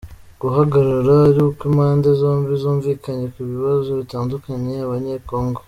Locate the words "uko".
1.47-1.61